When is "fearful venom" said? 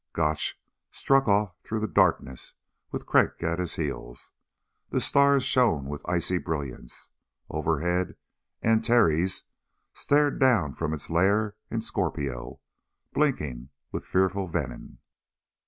14.03-14.97